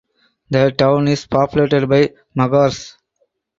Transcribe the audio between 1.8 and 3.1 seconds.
by Magars.